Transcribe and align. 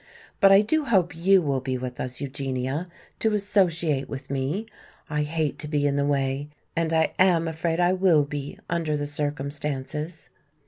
"But 0.39 0.51
I 0.51 0.61
do 0.61 0.85
hope 0.85 1.15
you 1.15 1.43
will 1.43 1.59
be 1.61 1.77
with 1.77 1.99
us, 1.99 2.19
Eugenia, 2.21 2.87
to 3.19 3.35
associate 3.35 4.09
with 4.09 4.31
me! 4.31 4.65
I 5.11 5.21
hate 5.21 5.59
to 5.59 5.67
be 5.67 5.85
in 5.85 5.95
the 5.95 6.07
way. 6.07 6.49
And 6.75 6.91
I 6.91 7.13
am 7.19 7.47
afraid 7.47 7.79
I 7.79 7.93
will 7.93 8.25
be, 8.25 8.57
under 8.67 8.97
the 8.97 9.05
circumstances." 9.05 10.31